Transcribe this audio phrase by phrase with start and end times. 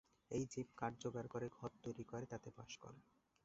[0.31, 2.99] এই জীব কাঠ জোগাড় করে ঘর তৈরি করে তাতে বাস করে।